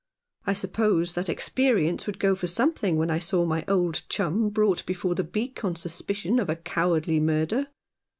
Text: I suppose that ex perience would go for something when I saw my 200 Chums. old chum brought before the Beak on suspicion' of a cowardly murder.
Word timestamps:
I 0.47 0.53
suppose 0.53 1.13
that 1.13 1.29
ex 1.29 1.47
perience 1.49 2.07
would 2.07 2.17
go 2.17 2.33
for 2.33 2.47
something 2.47 2.95
when 2.97 3.11
I 3.11 3.19
saw 3.19 3.45
my 3.45 3.61
200 3.61 3.65
Chums. 3.69 3.77
old 3.77 4.09
chum 4.09 4.49
brought 4.49 4.83
before 4.87 5.13
the 5.13 5.23
Beak 5.23 5.63
on 5.63 5.75
suspicion' 5.75 6.39
of 6.39 6.49
a 6.49 6.55
cowardly 6.55 7.19
murder. 7.19 7.67